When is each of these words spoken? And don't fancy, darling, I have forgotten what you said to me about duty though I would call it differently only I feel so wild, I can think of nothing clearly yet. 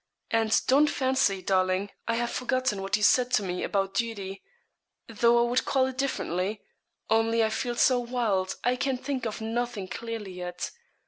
And 0.31 0.59
don't 0.65 0.87
fancy, 0.89 1.43
darling, 1.43 1.91
I 2.07 2.15
have 2.15 2.31
forgotten 2.31 2.81
what 2.81 2.97
you 2.97 3.03
said 3.03 3.29
to 3.33 3.43
me 3.43 3.61
about 3.61 3.93
duty 3.93 4.41
though 5.07 5.45
I 5.45 5.47
would 5.47 5.63
call 5.63 5.85
it 5.85 5.99
differently 5.99 6.63
only 7.11 7.43
I 7.43 7.51
feel 7.51 7.75
so 7.75 7.99
wild, 7.99 8.55
I 8.63 8.77
can 8.77 8.97
think 8.97 9.27
of 9.27 9.41
nothing 9.41 9.87
clearly 9.87 10.31
yet. 10.31 10.71